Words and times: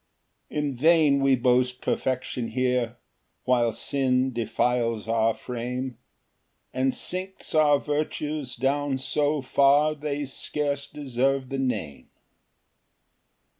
5 0.49 0.57
In 0.57 0.75
vain 0.77 1.19
we 1.21 1.35
boast 1.35 1.79
perfection 1.83 2.47
here, 2.47 2.97
While 3.43 3.71
sin 3.71 4.33
defiles 4.33 5.07
our 5.07 5.35
frame, 5.35 5.99
And 6.73 6.91
sinks 6.91 7.53
our 7.53 7.77
virtues 7.77 8.55
down 8.55 8.97
so 8.97 9.43
far, 9.43 9.93
They 9.93 10.25
scarce 10.25 10.87
deserve 10.87 11.49
the 11.49 11.59
name. 11.59 12.09